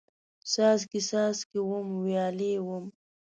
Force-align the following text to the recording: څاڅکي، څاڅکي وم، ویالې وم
څاڅکي، 0.51 0.99
څاڅکي 1.09 1.57
وم، 1.69 1.87
ویالې 2.03 2.51
وم 2.67 2.85